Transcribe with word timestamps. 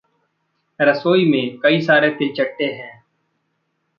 रसोई 0.79 1.25
में 1.25 1.57
कई 1.57 1.81
सारे 1.81 2.09
तिलचट्टे 2.09 2.65
हैं। 2.65 3.03